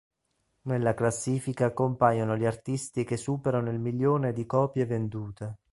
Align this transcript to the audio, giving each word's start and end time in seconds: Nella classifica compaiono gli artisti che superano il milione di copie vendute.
Nella 0.63 0.95
classifica 0.95 1.73
compaiono 1.73 2.35
gli 2.35 2.43
artisti 2.45 3.03
che 3.03 3.17
superano 3.17 3.69
il 3.69 3.77
milione 3.77 4.33
di 4.33 4.47
copie 4.47 4.87
vendute. 4.87 5.57